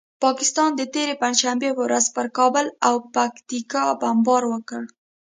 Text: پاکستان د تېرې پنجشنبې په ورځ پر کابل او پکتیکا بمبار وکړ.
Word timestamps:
پاکستان 0.23 0.69
د 0.75 0.81
تېرې 0.93 1.13
پنجشنبې 1.21 1.69
په 1.73 1.81
ورځ 1.87 2.05
پر 2.15 2.25
کابل 2.37 2.65
او 2.87 2.95
پکتیکا 3.15 3.83
بمبار 4.01 4.43
وکړ. 4.51 4.81